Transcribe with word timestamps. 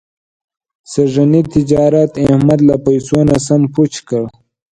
سږني 0.91 1.41
تجارت 1.53 2.11
احمد 2.25 2.59
له 2.69 2.75
پیسو 2.85 3.17
نه 3.27 3.37
سم 3.45 3.61
پوچ 3.73 3.93
کړ. 4.07 4.23